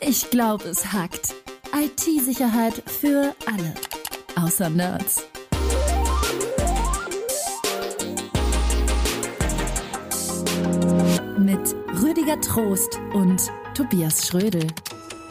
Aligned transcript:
Ich 0.00 0.30
glaube, 0.30 0.64
es 0.68 0.92
hackt. 0.92 1.34
IT-Sicherheit 1.74 2.82
für 2.86 3.34
alle. 3.46 3.74
Außer 4.36 4.68
Nerds. 4.70 5.26
Mit 11.38 11.74
Rüdiger 12.02 12.40
Trost 12.40 12.98
und 13.14 13.50
Tobias 13.74 14.26
Schrödel. 14.26 14.66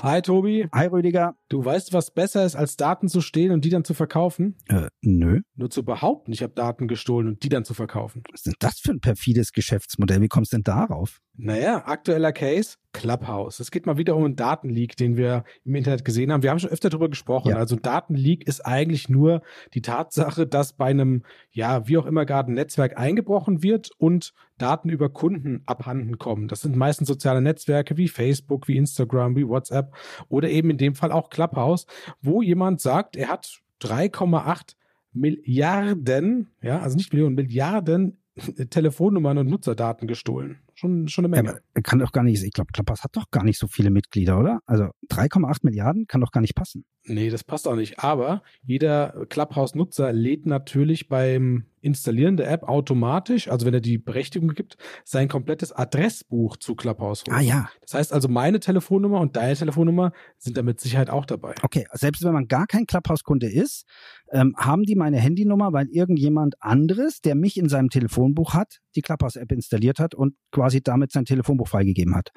Hi 0.06 0.22
Tobi. 0.22 0.68
Hi 0.72 0.86
Rüdiger. 0.86 1.36
Du 1.50 1.66
weißt, 1.66 1.92
was 1.92 2.12
besser 2.12 2.46
ist, 2.46 2.56
als 2.56 2.78
Daten 2.78 3.08
zu 3.08 3.22
stehlen 3.22 3.52
und 3.52 3.66
die 3.66 3.70
dann 3.70 3.84
zu 3.84 3.96
verkaufen? 3.96 4.56
Äh, 4.68 4.90
nö. 5.02 5.42
Nur 5.56 5.72
zu 5.72 5.84
behaupten, 5.84 6.32
ich 6.32 6.44
habe 6.44 6.54
Daten 6.54 6.88
gestohlen 6.88 7.28
und 7.28 7.42
die 7.42 7.50
dann 7.50 7.66
zu 7.66 7.74
verkaufen. 7.74 8.22
Was 8.30 8.42
ist 8.42 8.46
denn 8.46 8.54
das 8.60 8.78
für 8.78 8.92
ein 8.92 9.00
perfides 9.00 9.52
Geschäftsmodell? 9.52 10.22
Wie 10.22 10.28
kommst 10.28 10.54
du 10.54 10.58
denn 10.58 10.64
darauf? 10.64 11.22
Naja, 11.38 11.88
aktueller 11.88 12.34
Case, 12.34 12.76
Clubhouse. 12.94 13.60
Es 13.60 13.72
geht 13.72 13.88
mal 13.88 13.98
wieder 13.98 14.16
um 14.16 14.26
einen 14.26 14.36
Datenleak, 14.36 14.96
den 14.96 15.18
wir 15.18 15.44
im 15.64 15.74
Internet 15.74 16.06
gesehen 16.06 16.32
haben. 16.32 16.44
Wir 16.44 16.52
haben 16.52 16.60
schon 16.60 16.70
öfter 16.70 16.92
darüber 16.92 17.10
gesprochen. 17.10 17.50
Ja. 17.50 17.58
Also 17.58 17.76
Datenleak 17.76 18.48
ist 18.48 18.64
eigentlich 18.64 19.10
nur 19.10 19.42
die 19.74 19.82
Tatsache, 19.82 20.46
dass 20.46 20.74
bei 20.74 20.86
einem, 20.86 21.24
ja, 21.50 21.88
wie 21.88 21.98
auch 21.98 22.06
immer 22.06 22.28
gerade 22.28 22.52
ein 22.52 22.54
Netzwerk 22.56 22.96
eingebrochen 23.00 23.64
wird 23.64 23.90
und 23.98 24.34
Daten 24.58 24.90
über 24.90 25.10
Kunden 25.10 25.64
abhanden 25.66 26.18
kommen. 26.18 26.48
Das 26.48 26.62
sind 26.62 26.76
meistens 26.76 27.08
soziale 27.08 27.42
Netzwerke 27.42 27.98
wie 27.98 28.08
Facebook, 28.08 28.68
wie 28.68 28.78
Instagram, 28.78 29.36
wie 29.36 29.48
WhatsApp 29.48 29.94
oder 30.30 30.50
eben 30.50 30.70
in 30.70 30.78
dem 30.78 30.96
Fall 30.96 31.12
auch 31.12 31.30
Clubhouse, 31.30 31.86
wo 32.22 32.42
jemand 32.42 32.82
sagt, 32.82 33.16
er 33.16 33.30
hat 33.30 33.62
3,8 33.82 34.76
Milliarden, 35.14 36.50
ja, 36.62 36.80
also 36.80 36.98
nicht 36.98 37.14
Millionen, 37.14 37.36
Milliarden 37.36 38.18
Telefonnummern 38.70 39.38
und 39.38 39.48
Nutzerdaten 39.48 40.08
gestohlen. 40.08 40.60
Schon, 40.78 41.08
schon 41.08 41.26
eine 41.26 41.30
Menge. 41.30 41.62
Ja, 41.76 41.82
kann 41.82 42.00
doch 42.00 42.12
gar 42.12 42.24
nicht, 42.24 42.44
ich 42.44 42.52
glaube, 42.52 42.74
Clubhouse 42.74 43.04
hat 43.04 43.16
doch 43.16 43.32
gar 43.32 43.46
nicht 43.46 43.58
so 43.58 43.68
viele 43.68 43.92
Mitglieder, 43.92 44.38
oder? 44.38 44.60
Also 44.66 44.90
3,8 45.10 45.60
Milliarden 45.64 46.06
kann 46.06 46.20
doch 46.20 46.32
gar 46.32 46.42
nicht 46.42 46.54
passen. 46.54 46.84
Nee, 47.06 47.30
das 47.30 47.46
passt 47.46 47.66
auch 47.68 47.76
nicht. 47.76 48.00
Aber 48.00 48.42
jeder 48.62 49.26
Clubhouse-Nutzer 49.30 50.12
lädt 50.12 50.46
natürlich 50.46 51.08
beim 51.08 51.66
Installieren 51.80 52.36
der 52.36 52.50
App 52.50 52.64
automatisch, 52.64 53.48
also 53.48 53.66
wenn 53.66 53.74
er 53.74 53.80
die 53.80 54.00
Berechtigung 54.00 54.50
gibt, 54.50 54.76
sein 55.04 55.28
komplettes 55.28 55.72
Adressbuch 55.72 56.58
zu 56.58 56.76
Clubhouse 56.76 57.22
hoch. 57.22 57.34
Ah 57.34 57.42
ja. 57.42 57.70
Das 57.82 57.94
heißt 57.94 58.12
also, 58.12 58.28
meine 58.28 58.60
Telefonnummer 58.60 59.22
und 59.22 59.38
deine 59.38 59.56
Telefonnummer 59.56 60.12
sind 60.38 60.58
da 60.58 60.64
mit 60.64 60.82
Sicherheit 60.82 61.10
auch 61.10 61.26
dabei. 61.26 61.54
Okay, 61.62 61.86
selbst 61.94 62.24
wenn 62.24 62.34
man 62.34 62.48
gar 62.48 62.66
kein 62.66 62.86
Clubhouse-Kunde 62.86 63.50
ist, 63.50 63.86
ähm, 64.32 64.56
haben 64.58 64.84
die 64.84 64.96
meine 64.96 65.20
Handynummer, 65.20 65.72
weil 65.72 65.88
irgendjemand 65.90 66.56
anderes, 66.60 67.22
der 67.22 67.36
mich 67.36 67.56
in 67.58 67.70
seinem 67.70 67.90
Telefonbuch 67.90 68.56
hat, 68.56 68.82
die 68.96 69.02
Clubhouse-App 69.02 69.52
installiert 69.52 70.00
hat 70.00 70.16
und 70.16 70.36
quasi 70.52 70.82
damit 70.82 71.12
sein 71.12 71.26
Telefonbuch 71.26 71.68
freigegeben 71.68 72.16
hat. 72.16 72.32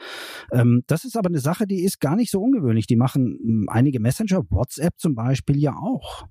Ähm, 0.52 0.82
das 0.86 1.04
ist 1.04 1.16
aber 1.16 1.28
eine 1.28 1.40
Sache, 1.40 1.66
die 1.66 1.82
ist 1.82 2.00
gar 2.00 2.16
nicht 2.16 2.30
so 2.30 2.40
ungewöhnlich. 2.40 2.86
Die 2.86 2.96
machen 2.96 3.38
ähm, 3.42 3.66
einige 3.68 4.00
Messenger, 4.00 4.42
WhatsApp 4.50 4.98
zum 4.98 5.14
Beispiel 5.14 5.58
ja 5.58 5.74
auch. 5.74 6.26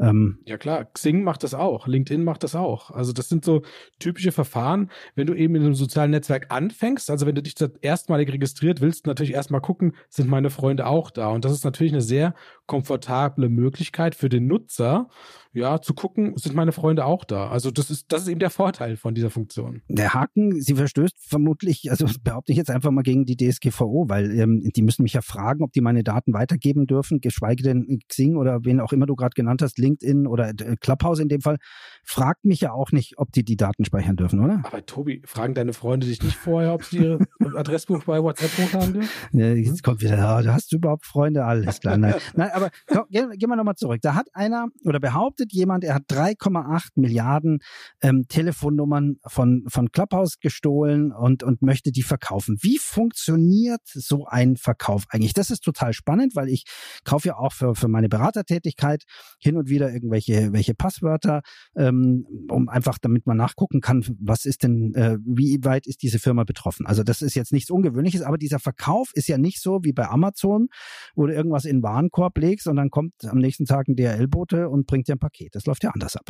Ähm, 0.00 0.38
ja 0.44 0.58
klar, 0.58 0.84
Xing 0.84 1.22
macht 1.22 1.42
das 1.42 1.54
auch, 1.54 1.86
LinkedIn 1.86 2.24
macht 2.24 2.42
das 2.42 2.54
auch. 2.54 2.90
Also 2.90 3.12
das 3.12 3.28
sind 3.28 3.44
so 3.44 3.62
typische 3.98 4.32
Verfahren, 4.32 4.90
wenn 5.14 5.26
du 5.26 5.34
eben 5.34 5.54
in 5.54 5.62
einem 5.62 5.74
sozialen 5.74 6.10
Netzwerk 6.10 6.46
anfängst, 6.50 7.10
also 7.10 7.26
wenn 7.26 7.34
du 7.34 7.42
dich 7.42 7.54
erstmalig 7.80 8.32
registriert 8.32 8.80
willst, 8.80 9.06
natürlich 9.06 9.34
erstmal 9.34 9.60
gucken, 9.60 9.94
sind 10.08 10.28
meine 10.28 10.50
Freunde 10.50 10.86
auch 10.86 11.10
da. 11.10 11.28
Und 11.28 11.44
das 11.44 11.52
ist 11.52 11.64
natürlich 11.64 11.92
eine 11.92 12.02
sehr 12.02 12.34
komfortable 12.66 13.48
Möglichkeit 13.48 14.14
für 14.14 14.28
den 14.28 14.46
Nutzer, 14.46 15.08
ja, 15.52 15.80
zu 15.80 15.94
gucken, 15.94 16.36
sind 16.36 16.56
meine 16.56 16.72
Freunde 16.72 17.04
auch 17.04 17.24
da. 17.24 17.48
Also 17.48 17.70
das 17.70 17.88
ist, 17.90 18.10
das 18.10 18.22
ist 18.22 18.28
eben 18.28 18.40
der 18.40 18.50
Vorteil 18.50 18.96
von 18.96 19.14
dieser 19.14 19.30
Funktion. 19.30 19.82
Der 19.88 20.12
Haken, 20.12 20.60
sie 20.60 20.74
verstößt 20.74 21.14
vermutlich, 21.20 21.90
also 21.90 22.06
behaupte 22.24 22.50
ich 22.50 22.58
jetzt 22.58 22.70
einfach 22.70 22.90
mal 22.90 23.02
gegen 23.02 23.24
die 23.24 23.36
DSGVO, 23.36 24.06
weil 24.08 24.36
ähm, 24.36 24.68
die 24.74 24.82
müssen 24.82 25.04
mich 25.04 25.12
ja 25.12 25.22
fragen, 25.22 25.62
ob 25.62 25.72
die 25.72 25.80
meine 25.80 26.02
Daten 26.02 26.32
weitergeben 26.32 26.86
dürfen, 26.86 27.20
geschweige 27.20 27.62
denn 27.62 28.00
Xing 28.08 28.36
oder 28.36 28.64
wen 28.64 28.80
auch 28.80 28.92
immer 28.92 29.06
du 29.06 29.14
gerade 29.14 29.34
genannt 29.34 29.62
hast, 29.62 29.78
LinkedIn 29.78 30.26
oder 30.26 30.48
äh, 30.48 30.76
Clubhouse 30.80 31.20
in 31.20 31.28
dem 31.28 31.40
Fall, 31.40 31.58
fragt 32.02 32.44
mich 32.44 32.60
ja 32.60 32.72
auch 32.72 32.90
nicht, 32.90 33.18
ob 33.18 33.30
die 33.30 33.44
die 33.44 33.56
Daten 33.56 33.84
speichern 33.84 34.16
dürfen, 34.16 34.40
oder? 34.40 34.62
Aber 34.64 34.84
Tobi, 34.84 35.22
fragen 35.24 35.54
deine 35.54 35.72
Freunde 35.72 36.08
dich 36.08 36.20
nicht 36.22 36.36
vorher, 36.36 36.74
ob 36.74 36.82
sie 36.84 36.98
ihr 36.98 37.18
Adressbuch 37.54 38.02
bei 38.04 38.20
WhatsApp 38.20 38.50
hochladen 38.58 38.94
dürfen? 38.94 39.10
Ja, 39.32 39.52
jetzt 39.52 39.84
kommt 39.84 40.00
wieder, 40.00 40.16
ja, 40.16 40.52
hast 40.52 40.72
du 40.72 40.76
überhaupt 40.76 41.06
Freunde? 41.06 41.44
Alles 41.44 41.78
klar. 41.78 41.96
Nein, 41.96 42.14
Nein 42.34 42.50
aber 42.54 42.70
komm, 42.86 43.04
gehen, 43.10 43.30
gehen 43.32 43.48
wir 43.48 43.56
nochmal 43.56 43.76
zurück. 43.76 44.00
Da 44.02 44.14
hat 44.14 44.28
einer 44.32 44.68
oder 44.84 45.00
behauptet, 45.00 45.52
jemand, 45.52 45.84
er 45.84 45.94
hat 45.94 46.04
3,8 46.08 46.90
Milliarden 46.96 47.58
ähm, 48.00 48.26
Telefonnummern 48.28 49.16
von, 49.26 49.64
von 49.68 49.90
Clubhouse 49.92 50.38
gestohlen 50.40 51.12
und, 51.12 51.42
und 51.42 51.62
möchte 51.62 51.92
die 51.92 52.02
verkaufen. 52.02 52.56
Wie 52.60 52.78
funktioniert 52.78 53.82
so 53.84 54.26
ein 54.26 54.56
Verkauf 54.56 55.04
eigentlich? 55.10 55.34
Das 55.34 55.50
ist 55.50 55.62
total 55.62 55.92
spannend, 55.92 56.36
weil 56.36 56.48
ich 56.48 56.64
kaufe 57.04 57.28
ja 57.28 57.36
auch 57.36 57.52
für, 57.52 57.74
für 57.74 57.88
meine 57.88 58.08
Beratertätigkeit 58.08 59.04
hin 59.38 59.56
und 59.56 59.68
wieder 59.68 59.92
irgendwelche 59.92 60.52
welche 60.52 60.74
Passwörter, 60.74 61.42
ähm, 61.76 62.26
um 62.50 62.68
einfach, 62.68 62.98
damit 62.98 63.26
man 63.26 63.36
nachgucken 63.36 63.80
kann, 63.80 64.04
was 64.20 64.44
ist 64.44 64.62
denn, 64.62 64.94
äh, 64.94 65.18
wie 65.24 65.58
weit 65.62 65.86
ist 65.86 66.02
diese 66.02 66.18
Firma 66.18 66.44
betroffen. 66.44 66.86
Also 66.86 67.02
das 67.02 67.22
ist 67.22 67.34
jetzt 67.34 67.52
nichts 67.52 67.70
Ungewöhnliches, 67.70 68.22
aber 68.22 68.38
dieser 68.38 68.58
Verkauf 68.58 69.10
ist 69.14 69.28
ja 69.28 69.38
nicht 69.38 69.60
so 69.60 69.80
wie 69.82 69.92
bei 69.92 70.08
Amazon, 70.08 70.68
wo 71.14 71.26
du 71.26 71.34
irgendwas 71.34 71.64
in 71.64 71.78
den 71.78 71.82
Warenkorb 71.82 72.38
legst 72.44 72.66
und 72.66 72.76
dann 72.76 72.90
kommt 72.90 73.12
am 73.24 73.38
nächsten 73.38 73.66
Tag 73.66 73.88
ein 73.88 73.96
DHL-Bote 73.96 74.68
und 74.68 74.86
bringt 74.86 75.08
dir 75.08 75.16
ein 75.16 75.18
Paket 75.18 75.34
Paket. 75.34 75.54
Das 75.54 75.66
läuft 75.66 75.84
ja 75.84 75.90
anders 75.90 76.16
ab. 76.16 76.28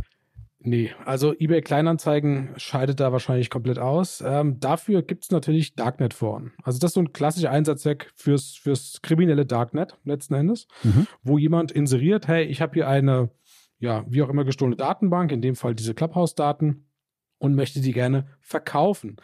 Nee, 0.66 0.92
also 1.04 1.34
eBay 1.34 1.60
Kleinanzeigen 1.60 2.54
scheidet 2.56 2.98
da 2.98 3.12
wahrscheinlich 3.12 3.50
komplett 3.50 3.78
aus. 3.78 4.22
Ähm, 4.26 4.60
dafür 4.60 5.02
gibt 5.02 5.24
es 5.24 5.30
natürlich 5.30 5.74
Darknet-Foren. 5.74 6.52
Also 6.62 6.78
das 6.78 6.90
ist 6.90 6.94
so 6.94 7.00
ein 7.00 7.12
klassischer 7.12 7.50
Einsatzzweck 7.50 8.10
fürs, 8.14 8.54
fürs 8.54 9.02
kriminelle 9.02 9.44
Darknet 9.44 9.98
letzten 10.04 10.32
Endes, 10.32 10.66
mhm. 10.82 11.06
wo 11.22 11.36
jemand 11.36 11.70
inseriert, 11.70 12.28
hey, 12.28 12.44
ich 12.44 12.62
habe 12.62 12.72
hier 12.72 12.88
eine, 12.88 13.30
ja, 13.78 14.06
wie 14.08 14.22
auch 14.22 14.30
immer 14.30 14.44
gestohlene 14.44 14.76
Datenbank, 14.76 15.32
in 15.32 15.42
dem 15.42 15.54
Fall 15.54 15.74
diese 15.74 15.92
Clubhouse-Daten 15.92 16.86
und 17.36 17.54
möchte 17.54 17.82
die 17.82 17.92
gerne 17.92 18.26
verkaufen. 18.40 19.16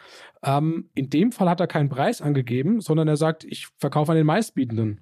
Ähm, 0.43 0.91
in 0.93 1.09
dem 1.09 1.31
Fall 1.31 1.49
hat 1.49 1.59
er 1.59 1.65
keinen 1.65 1.89
Preis 1.89 2.21
angegeben, 2.21 2.81
sondern 2.81 3.07
er 3.07 3.17
sagt, 3.17 3.45
ich 3.45 3.67
verkaufe 3.79 4.11
an 4.11 4.17
den 4.17 4.27
meistbietenden. 4.27 5.01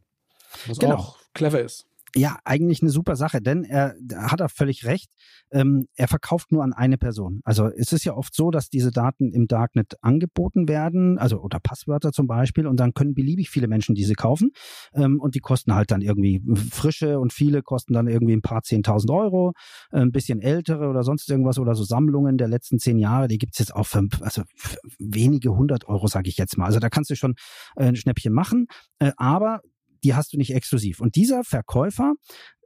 Was 0.67 0.79
genau. 0.79 0.95
auch 0.95 1.18
clever 1.33 1.61
ist 1.61 1.89
ja, 2.15 2.37
eigentlich 2.43 2.81
eine 2.81 2.91
super 2.91 3.15
Sache, 3.15 3.41
denn 3.41 3.63
er 3.63 3.95
hat 4.15 4.39
er 4.39 4.49
völlig 4.49 4.85
recht. 4.85 5.09
Ähm, 5.51 5.87
er 5.95 6.07
verkauft 6.07 6.51
nur 6.51 6.63
an 6.63 6.73
eine 6.73 6.97
Person. 6.97 7.41
Also 7.43 7.67
es 7.67 7.91
ist 7.91 8.03
ja 8.03 8.13
oft 8.13 8.35
so, 8.35 8.51
dass 8.51 8.69
diese 8.69 8.91
Daten 8.91 9.31
im 9.31 9.47
Darknet 9.47 9.95
angeboten 10.01 10.67
werden, 10.67 11.17
also 11.17 11.39
oder 11.39 11.59
Passwörter 11.59 12.11
zum 12.11 12.27
Beispiel, 12.27 12.67
und 12.67 12.79
dann 12.79 12.93
können 12.93 13.13
beliebig 13.13 13.49
viele 13.49 13.67
Menschen 13.67 13.95
diese 13.95 14.13
kaufen 14.13 14.51
ähm, 14.93 15.19
und 15.19 15.35
die 15.35 15.39
kosten 15.39 15.73
halt 15.73 15.91
dann 15.91 16.01
irgendwie 16.01 16.41
frische 16.71 17.19
und 17.19 17.33
viele 17.33 17.61
kosten 17.61 17.93
dann 17.93 18.07
irgendwie 18.07 18.33
ein 18.35 18.41
paar 18.41 18.63
zehntausend 18.63 19.11
Euro, 19.11 19.53
äh, 19.91 19.99
ein 19.99 20.11
bisschen 20.11 20.41
ältere 20.41 20.87
oder 20.87 21.03
sonst 21.03 21.29
irgendwas 21.29 21.59
oder 21.59 21.75
so 21.75 21.83
Sammlungen 21.83 22.37
der 22.37 22.47
letzten 22.47 22.79
zehn 22.79 22.97
Jahre, 22.97 23.27
die 23.27 23.37
gibt's 23.37 23.59
jetzt 23.59 23.75
auch 23.75 23.85
für, 23.85 24.07
also 24.21 24.43
für 24.55 24.77
wenige 24.99 25.55
hundert 25.55 25.87
Euro, 25.87 26.07
sage 26.07 26.29
ich 26.29 26.37
jetzt 26.37 26.57
mal. 26.57 26.65
Also 26.65 26.79
da 26.79 26.89
kannst 26.89 27.09
du 27.09 27.15
schon 27.15 27.35
äh, 27.75 27.85
ein 27.85 27.95
Schnäppchen 27.95 28.33
machen, 28.33 28.67
äh, 28.99 29.11
aber 29.17 29.61
die 30.03 30.15
hast 30.15 30.33
du 30.33 30.37
nicht 30.37 30.53
exklusiv. 30.53 30.99
Und 30.99 31.15
dieser 31.15 31.43
Verkäufer, 31.43 32.13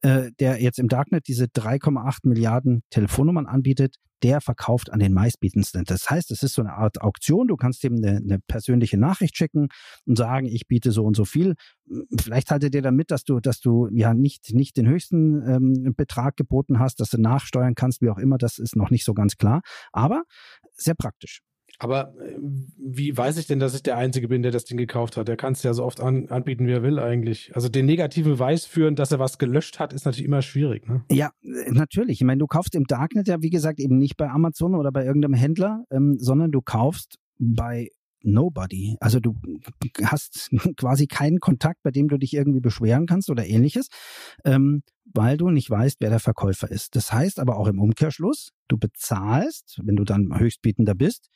äh, 0.02 0.32
der 0.40 0.62
jetzt 0.62 0.80
im 0.80 0.88
Darknet 0.88 1.28
diese 1.28 1.46
3,8 1.46 2.28
Milliarden 2.28 2.84
Telefonnummern 2.90 3.46
anbietet, 3.46 3.98
der 4.24 4.40
verkauft 4.40 4.92
an 4.92 5.00
den 5.00 5.14
meistbietendsten. 5.14 5.84
Das 5.84 6.10
heißt, 6.10 6.32
es 6.32 6.44
ist 6.44 6.54
so 6.54 6.62
eine 6.62 6.74
Art 6.74 7.02
Auktion. 7.02 7.48
Du 7.48 7.58
kannst 7.58 7.84
ihm 7.84 7.96
eine, 7.98 8.18
eine 8.18 8.40
persönliche 8.40 8.98
Nachricht 8.98 9.36
schicken 9.36 9.68
und 10.06 10.18
sagen, 10.18 10.46
ich 10.46 10.66
biete 10.68 10.92
so 10.92 11.04
und 11.04 11.16
so 11.16 11.26
viel. 11.26 11.56
Vielleicht 12.20 12.50
haltet 12.50 12.74
ihr 12.74 12.82
damit, 12.82 13.12
dass 13.12 13.26
du, 13.26 13.42
dass 13.42 13.60
du 13.60 13.90
ja 13.92 14.14
nicht, 14.14 14.54
nicht 14.54 14.78
den 14.78 14.88
höchsten 14.88 15.42
ähm, 15.46 15.94
Betrag 15.96 16.38
geboten 16.38 16.80
hast, 16.80 17.02
dass 17.02 17.10
du 17.10 17.20
nachsteuern 17.20 17.76
kannst, 17.76 18.02
wie 18.02 18.10
auch 18.10 18.18
immer. 18.18 18.38
Das 18.38 18.60
ist 18.60 18.78
noch 18.78 18.92
nicht 18.92 19.04
so 19.04 19.14
ganz 19.14 19.36
klar. 19.36 19.62
Aber 19.92 20.24
sehr 20.74 20.96
praktisch. 20.96 21.42
Aber 21.80 22.14
äh, 22.20 22.38
wie 22.78 23.16
weiß 23.16 23.38
ich 23.38 23.48
denn, 23.48 23.60
dass 23.60 23.76
ich 23.76 23.84
der 23.84 23.98
Einzige 23.98 24.28
bin, 24.28 24.44
der 24.44 24.52
das 24.52 24.66
Ding 24.66 24.78
gekauft 24.78 25.18
hat? 25.18 25.28
Der 25.28 25.38
kann 25.38 25.54
es 25.54 25.64
ja 25.64 25.74
so 25.74 25.84
oft 25.84 26.00
an, 26.00 26.28
anbieten, 26.30 26.68
wie 26.68 26.72
er 26.72 26.84
will 26.84 27.00
eigentlich. 27.00 27.52
Also 27.56 27.70
den 27.70 27.86
negativen 27.86 28.34
Beweis 28.34 28.66
führen, 28.66 28.96
dass 28.96 29.12
er 29.12 29.20
was 29.20 29.38
gelöscht 29.38 29.80
hat, 29.80 29.94
ist 29.94 30.06
natürlich 30.06 30.28
immer 30.28 30.42
schwierig. 30.42 30.88
Ne? 30.88 31.04
Ja, 31.12 31.32
äh, 31.42 31.72
natürlich. 31.72 32.22
Ich 32.22 32.26
meine, 32.26 32.40
du 32.40 32.48
kaufst 32.48 32.76
im 32.76 32.86
Darknet 32.86 33.28
ja, 33.28 33.42
wie 33.42 33.50
gesagt, 33.50 33.80
eben 33.80 33.98
nicht 33.98 34.18
bei 34.18 34.30
Amazon 34.30 34.76
oder 34.76 34.92
bei 34.92 35.06
irgendeinem 35.06 35.34
Händler, 35.34 35.84
ähm, 35.92 36.18
sondern 36.20 36.52
du 36.52 36.62
kaufst 36.62 37.18
bei 37.40 37.90
Nobody. 38.24 38.98
Also 39.00 39.20
du 39.20 39.36
hast 40.04 40.50
quasi 40.78 41.08
keinen 41.08 41.40
Kontakt, 41.40 41.84
bei 41.84 41.92
dem 41.92 42.08
du 42.08 42.18
dich 42.18 42.34
irgendwie 42.34 42.62
beschweren 42.62 43.06
kannst 43.06 43.30
oder 43.30 43.46
ähnliches, 43.46 43.88
ähm, 44.46 44.84
weil 45.14 45.38
du 45.38 45.50
nicht 45.50 45.70
weißt, 45.70 45.98
wer 46.00 46.10
der 46.10 46.20
Verkäufer 46.20 46.72
ist. 46.72 46.96
Das 46.96 47.12
heißt 47.14 47.40
aber 47.40 47.58
auch 47.58 47.68
im 47.68 47.80
Umkehrschluss, 47.80 48.50
du 48.68 48.78
bezahlst, 48.78 49.80
wenn 49.84 49.96
du 49.96 50.04
dann 50.04 50.38
Höchstbietender 50.38 50.96
bist, 50.96 51.30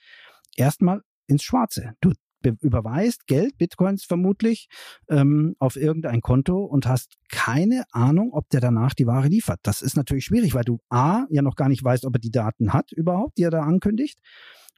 erstmal 0.56 1.02
ins 1.28 1.44
Schwarze. 1.44 1.94
Du 2.02 2.14
überweist 2.62 3.28
Geld, 3.28 3.58
Bitcoins 3.58 4.06
vermutlich, 4.06 4.68
ähm, 5.10 5.56
auf 5.60 5.76
irgendein 5.76 6.22
Konto 6.22 6.64
und 6.64 6.88
hast 6.88 7.18
keine 7.30 7.84
Ahnung, 7.92 8.32
ob 8.32 8.48
der 8.50 8.62
danach 8.62 8.94
die 8.94 9.08
Ware 9.08 9.28
liefert. 9.28 9.60
Das 9.64 9.82
ist 9.82 9.98
natürlich 9.98 10.26
schwierig, 10.26 10.54
weil 10.54 10.64
du 10.64 10.80
A, 10.90 11.26
ja 11.30 11.42
noch 11.42 11.56
gar 11.56 11.68
nicht 11.68 11.84
weißt, 11.84 12.06
ob 12.06 12.16
er 12.16 12.20
die 12.20 12.32
Daten 12.32 12.74
hat 12.74 12.92
überhaupt, 12.92 13.38
die 13.38 13.44
er 13.44 13.52
da 13.52 13.62
ankündigt. 13.62 14.20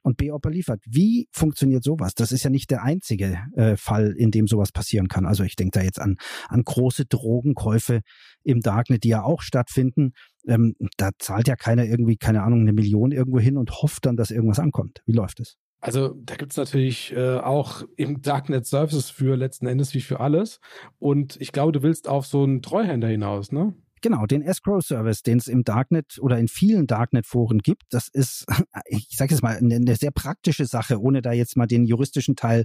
Und 0.03 0.17
B, 0.17 0.31
ob 0.31 0.45
er 0.45 0.51
liefert. 0.51 0.81
Wie 0.85 1.27
funktioniert 1.31 1.83
sowas? 1.83 2.13
Das 2.13 2.31
ist 2.31 2.43
ja 2.43 2.49
nicht 2.49 2.71
der 2.71 2.83
einzige 2.83 3.39
äh, 3.55 3.75
Fall, 3.75 4.13
in 4.17 4.31
dem 4.31 4.47
sowas 4.47 4.71
passieren 4.71 5.07
kann. 5.07 5.25
Also 5.25 5.43
ich 5.43 5.55
denke 5.55 5.79
da 5.79 5.83
jetzt 5.83 5.99
an, 5.99 6.17
an 6.47 6.63
große 6.63 7.05
Drogenkäufe 7.05 8.01
im 8.43 8.61
Darknet, 8.61 9.03
die 9.03 9.09
ja 9.09 9.23
auch 9.23 9.41
stattfinden. 9.41 10.11
Ähm, 10.47 10.75
da 10.97 11.09
zahlt 11.19 11.47
ja 11.47 11.55
keiner 11.55 11.85
irgendwie, 11.85 12.17
keine 12.17 12.43
Ahnung, 12.43 12.61
eine 12.61 12.73
Million 12.73 13.11
irgendwo 13.11 13.39
hin 13.39 13.57
und 13.57 13.81
hofft 13.81 14.05
dann, 14.05 14.15
dass 14.15 14.31
irgendwas 14.31 14.59
ankommt. 14.59 15.01
Wie 15.05 15.13
läuft 15.13 15.39
es? 15.39 15.57
Also 15.81 16.13
da 16.23 16.35
gibt's 16.35 16.57
natürlich 16.57 17.13
äh, 17.15 17.37
auch 17.37 17.83
im 17.95 18.21
Darknet 18.21 18.65
Services 18.65 19.09
für 19.09 19.37
letzten 19.37 19.65
Endes 19.65 19.93
wie 19.93 20.01
für 20.01 20.19
alles. 20.19 20.59
Und 20.97 21.39
ich 21.39 21.53
glaube, 21.53 21.71
du 21.71 21.81
willst 21.81 22.09
auf 22.09 22.25
so 22.25 22.43
einen 22.43 22.61
Treuhänder 22.61 23.07
hinaus, 23.07 23.51
ne? 23.51 23.73
Genau, 24.01 24.25
den 24.25 24.41
Escrow-Service, 24.41 25.23
den 25.23 25.37
es 25.39 25.47
im 25.47 25.63
Darknet 25.63 26.17
oder 26.19 26.37
in 26.37 26.47
vielen 26.47 26.87
Darknet-Foren 26.87 27.59
gibt, 27.59 27.83
das 27.89 28.07
ist, 28.07 28.45
ich 28.85 29.09
sage 29.11 29.33
jetzt 29.33 29.41
mal, 29.41 29.57
eine, 29.57 29.75
eine, 29.75 29.95
sehr 29.95 30.11
praktische 30.11 30.65
Sache, 30.65 31.01
ohne 31.01 31.21
da 31.21 31.31
jetzt 31.31 31.57
mal 31.57 31.67
den 31.67 31.85
juristischen 31.85 32.35
Teil 32.35 32.63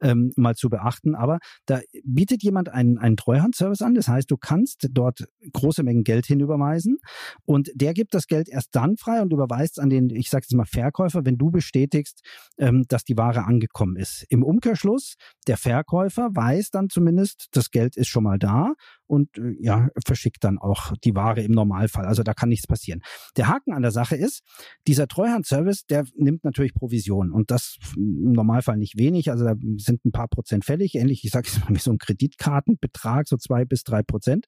ähm, 0.00 0.32
mal 0.36 0.54
zu 0.54 0.70
beachten. 0.70 1.14
Aber 1.14 1.38
da 1.66 1.80
bietet 2.04 2.42
jemand 2.42 2.68
einen, 2.68 2.98
einen 2.98 3.16
Treuhandservice 3.16 3.82
an. 3.82 3.94
Das 3.94 4.08
heißt, 4.08 4.30
du 4.30 4.36
kannst 4.36 4.88
dort 4.90 5.24
große 5.52 5.82
Mengen 5.82 6.04
Geld 6.04 6.26
hinüberweisen 6.26 6.98
und 7.44 7.70
der 7.74 7.94
gibt 7.94 8.14
das 8.14 8.26
Geld 8.26 8.48
erst 8.48 8.74
dann 8.74 8.96
frei 8.96 9.22
und 9.22 9.32
überweist 9.32 9.78
an 9.80 9.90
den, 9.90 10.10
ich 10.10 10.30
sage 10.30 10.44
jetzt 10.48 10.56
mal, 10.56 10.64
Verkäufer, 10.64 11.24
wenn 11.24 11.36
du 11.36 11.50
bestätigst, 11.50 12.24
ähm, 12.58 12.84
dass 12.88 13.04
die 13.04 13.16
Ware 13.16 13.44
angekommen 13.44 13.96
ist. 13.96 14.24
Im 14.28 14.42
Umkehrschluss, 14.42 15.14
der 15.46 15.56
Verkäufer 15.56 16.30
weiß 16.32 16.70
dann 16.70 16.88
zumindest, 16.88 17.48
das 17.52 17.70
Geld 17.70 17.96
ist 17.96 18.08
schon 18.08 18.24
mal 18.24 18.38
da 18.38 18.74
und 19.10 19.36
äh, 19.38 19.56
ja, 19.60 19.88
verschickt 20.06 20.44
dann 20.44 20.58
auch 20.58 20.92
die 21.04 21.14
Ware 21.14 21.42
im 21.42 21.52
Normalfall. 21.52 22.06
Also 22.06 22.22
da 22.22 22.32
kann 22.32 22.48
nichts 22.48 22.66
passieren. 22.66 23.02
Der 23.36 23.48
Haken 23.48 23.74
an 23.74 23.82
der 23.82 23.90
Sache 23.90 24.16
ist, 24.16 24.42
dieser 24.86 25.08
Treuhandservice, 25.08 25.84
der 25.86 26.04
nimmt 26.14 26.44
natürlich 26.44 26.74
Provision 26.74 27.32
und 27.32 27.50
das 27.50 27.76
im 27.96 28.32
Normalfall 28.32 28.76
nicht 28.76 28.96
wenig. 28.96 29.30
Also 29.30 29.44
da 29.44 29.54
sind 29.76 30.04
ein 30.04 30.12
paar 30.12 30.28
Prozent 30.28 30.64
fällig, 30.64 30.94
ähnlich, 30.94 31.24
ich 31.24 31.30
sage 31.30 31.48
es 31.48 31.60
mal, 31.60 31.74
wie 31.74 31.80
so 31.80 31.90
ein 31.90 31.98
Kreditkartenbetrag, 31.98 33.26
so 33.26 33.36
zwei 33.36 33.64
bis 33.64 33.82
drei 33.82 34.02
Prozent. 34.02 34.46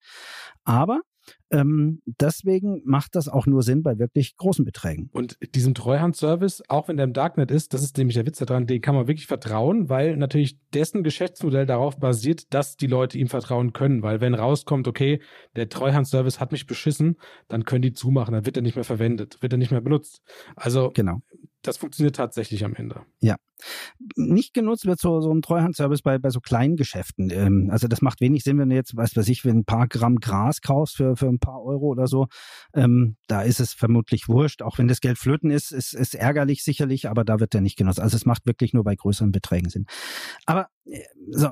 Aber 0.65 1.01
ähm, 1.51 2.01
deswegen 2.07 2.83
macht 2.85 3.15
das 3.15 3.29
auch 3.29 3.47
nur 3.47 3.63
Sinn 3.63 3.83
bei 3.83 3.99
wirklich 3.99 4.37
großen 4.37 4.65
Beträgen. 4.65 5.11
Und 5.13 5.37
diesem 5.55 5.75
Treuhandservice, 5.75 6.63
auch 6.69 6.89
wenn 6.89 6.97
der 6.97 7.05
im 7.05 7.13
Darknet 7.13 7.51
ist, 7.51 7.75
das 7.75 7.83
ist 7.83 7.99
nämlich 7.99 8.15
der 8.15 8.27
Witz 8.27 8.39
daran, 8.39 8.67
den 8.67 8.81
kann 8.81 8.95
man 8.95 9.07
wirklich 9.07 9.27
vertrauen, 9.27 9.89
weil 9.89 10.17
natürlich 10.17 10.59
dessen 10.73 11.03
Geschäftsmodell 11.03 11.67
darauf 11.67 11.99
basiert, 11.99 12.53
dass 12.55 12.77
die 12.77 12.87
Leute 12.87 13.19
ihm 13.19 13.29
vertrauen 13.29 13.73
können. 13.73 14.03
Weil 14.03 14.21
wenn 14.21 14.35
rauskommt, 14.35 14.89
okay, 14.89 15.21
der 15.57 15.69
Treuhandservice 15.69 16.41
hat 16.41 16.53
mich 16.53 16.67
beschissen, 16.67 17.17
dann 17.49 17.65
können 17.65 17.83
die 17.83 17.93
zumachen, 17.93 18.33
dann 18.33 18.47
wird 18.47 18.57
er 18.57 18.63
nicht 18.63 18.77
mehr 18.77 18.85
verwendet, 18.85 19.43
wird 19.43 19.53
er 19.53 19.59
nicht 19.59 19.71
mehr 19.71 19.81
benutzt. 19.81 20.23
Also 20.57 20.91
genau 20.95 21.21
das 21.63 21.77
funktioniert 21.77 22.17
tatsächlich 22.17 22.65
am 22.65 22.75
Ende. 22.75 23.03
Ja. 23.21 23.37
Nicht 24.17 24.55
genutzt 24.55 24.87
wird 24.87 25.01
so, 25.01 25.21
so 25.21 25.33
ein 25.33 25.43
Treuhandservice 25.43 26.03
bei, 26.03 26.19
bei 26.19 26.31
so 26.31 26.41
kleinen 26.41 26.77
Geschäften. 26.77 27.31
Ähm, 27.31 27.69
also 27.71 27.89
das 27.89 28.03
macht 28.03 28.21
wenig 28.21 28.45
Sinn, 28.45 28.59
wenn 28.59 28.71
du 28.71 28.75
jetzt, 28.75 28.97
weiß 28.97 29.17
weiß 29.17 29.29
ich, 29.29 29.45
wenn 29.45 29.59
ein 29.59 29.65
paar 29.65 29.89
Gramm 29.89 30.17
Gras 30.17 30.61
kaufst 30.61 30.97
für, 30.97 31.17
für 31.17 31.29
ein 31.29 31.39
paar 31.39 31.63
Euro 31.63 31.87
oder 31.87 32.07
so. 32.07 32.27
Ähm, 32.75 33.17
da 33.27 33.43
ist 33.43 33.61
es 33.61 33.73
vermutlich 33.73 34.29
wurscht. 34.29 34.63
Auch 34.63 34.79
wenn 34.79 34.89
das 34.89 35.01
Geld 35.01 35.19
flöten 35.19 35.51
ist, 35.51 35.73
ist, 35.73 35.95
ist 35.95 36.15
ärgerlich 36.15 36.65
sicherlich, 36.65 37.09
aber 37.09 37.25
da 37.25 37.41
wird 37.41 37.55
der 37.55 37.61
nicht 37.61 37.77
genutzt. 37.77 38.01
Also 38.01 38.17
es 38.17 38.27
macht 38.27 38.47
wirklich 38.47 38.73
nur 38.73 38.85
bei 38.85 38.95
größeren 38.95 39.33
Beträgen 39.33 39.71
Sinn. 39.71 39.87
Aber 40.47 40.69
äh, 40.87 41.01
so, 41.31 41.51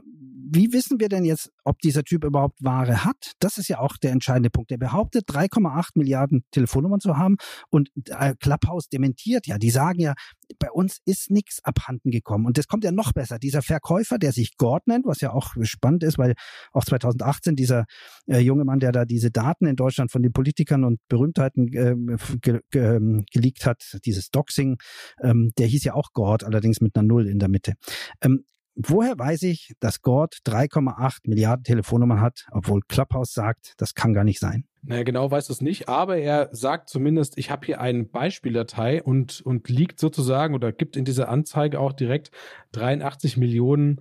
wie 0.53 0.73
wissen 0.73 0.99
wir 0.99 1.09
denn 1.09 1.25
jetzt, 1.25 1.53
ob 1.65 1.79
dieser 1.79 2.03
Typ 2.03 2.25
überhaupt 2.25 2.63
Ware 2.63 3.05
hat? 3.05 3.35
Das 3.39 3.57
ist 3.57 3.69
ja 3.69 3.79
auch 3.79 3.97
der 3.97 4.11
entscheidende 4.13 4.51
Punkt. 4.51 4.73
Er 4.73 4.79
behauptet, 4.79 5.29
3,8 5.29 5.91
Milliarden 5.95 6.45
Telefonnummern 6.51 7.01
zu 7.01 7.17
haben 7.17 7.37
und 7.71 7.91
äh, 8.07 8.35
Clubhouse 8.41 8.89
dementiert 8.89 9.47
ja. 9.47 9.59
Die 9.59 9.71
sagen 9.71 10.01
ja, 10.01 10.15
bei 10.59 10.71
uns 10.71 10.99
ist 11.05 11.31
nichts 11.31 11.63
abhanden 11.63 12.00
gekommen. 12.05 12.47
Und 12.47 12.57
das 12.57 12.67
kommt 12.67 12.85
ja 12.85 12.93
noch 12.93 13.13
besser. 13.13 13.39
Dieser 13.39 13.63
Verkäufer, 13.63 14.19
der 14.19 14.33
sich 14.33 14.57
Gord 14.57 14.87
nennt, 14.87 15.07
was 15.07 15.21
ja 15.21 15.33
auch 15.33 15.55
spannend 15.63 16.05
ist, 16.05 16.19
weil 16.19 16.35
auch 16.73 16.85
2018 16.85 17.57
dieser 17.57 17.85
äh, 18.27 18.39
junge 18.39 18.65
Mann, 18.65 18.81
der 18.81 18.93
da 18.93 19.05
diese 19.05 19.31
Daten 19.31 19.67
in 19.67 19.77
Deutschland 19.77 20.11
von 20.11 20.23
den 20.23 20.33
Politikern 20.33 20.85
und 20.85 21.01
Berühmtheiten 21.09 21.69
äh, 21.73 21.95
ge 22.41 22.61
ge 22.71 22.97
ähm, 22.97 23.25
geleakt 23.33 23.67
hat, 23.67 23.99
dieses 24.05 24.31
Doxing, 24.31 24.79
ähm, 25.23 25.51
der 25.59 25.67
hieß 25.67 25.85
ja 25.85 25.95
auch 25.95 26.13
Gord, 26.13 26.45
allerdings 26.45 26.81
mit 26.81 26.97
einer 26.97 27.07
Null 27.07 27.27
in 27.29 27.39
der 27.39 27.49
Mitte. 27.49 27.75
Ähm, 28.23 28.45
Woher 28.77 29.19
weiß 29.19 29.43
ich, 29.43 29.75
dass 29.81 30.01
Gord 30.01 30.39
3,8 30.47 31.29
Milliarden 31.29 31.65
Telefonnummern 31.65 32.21
hat, 32.21 32.47
obwohl 32.51 32.81
Clubhouse 32.89 33.33
sagt, 33.33 33.75
das 33.77 33.95
kann 33.95 34.15
gar 34.15 34.25
nicht 34.25 34.39
sein? 34.39 34.65
Naja, 34.83 35.03
genau 35.03 35.31
weiß 35.31 35.51
es 35.51 35.61
nicht, 35.61 35.89
aber 35.89 36.17
er 36.17 36.49
sagt 36.53 36.89
zumindest, 36.89 37.37
ich 37.37 37.51
habe 37.51 37.67
hier 37.67 37.81
eine 37.81 38.05
Beispieldatei 38.05 39.03
und, 39.03 39.43
und 39.43 39.69
liegt 39.69 40.01
sozusagen 40.01 40.55
oder 40.55 40.73
gibt 40.73 40.97
in 40.97 41.05
dieser 41.05 41.29
Anzeige 41.29 41.79
auch 41.79 41.93
direkt 41.93 42.31
83 42.73 43.37
Millionen 43.37 44.01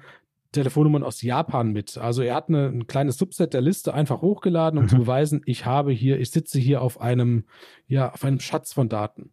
Telefonnummern 0.52 1.04
aus 1.04 1.22
Japan 1.22 1.74
mit. 1.74 1.98
Also 1.98 2.22
er 2.22 2.36
hat 2.36 2.50
eine, 2.50 2.68
ein 2.68 2.88
kleines 2.88 3.18
Subset 3.18 3.54
der 3.54 3.62
Liste 3.62 3.94
einfach 3.94 4.22
hochgeladen, 4.22 4.80
um 4.80 4.86
mhm. 4.86 4.90
zu 4.90 4.98
beweisen, 4.98 5.42
ich 5.46 5.66
habe 5.66 5.92
hier, 5.92 6.20
ich 6.20 6.32
sitze 6.32 6.60
hier 6.60 6.82
auf 6.82 7.02
einem, 7.02 7.46
ja, 7.88 8.12
auf 8.12 8.24
einem 8.24 8.40
Schatz 8.40 8.74
von 8.74 8.90
Daten. 8.90 9.32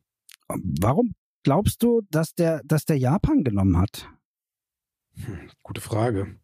Warum 0.49 1.15
glaubst 1.43 1.83
du, 1.83 2.03
dass 2.11 2.35
der, 2.35 2.61
dass 2.65 2.85
der 2.85 2.99
Japan 2.99 3.45
genommen 3.45 3.79
hat? 3.79 4.09
Hm, 5.15 5.49
gute 5.63 5.81
Frage. 5.81 6.37